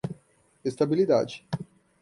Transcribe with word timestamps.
estabilidade 0.71 1.45